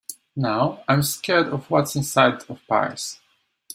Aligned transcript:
Now, 0.35 0.83
I’m 0.87 1.03
scared 1.03 1.49
of 1.49 1.69
what 1.69 1.83
is 1.83 1.95
inside 1.95 2.49
of 2.49 2.59
pies. 2.67 3.19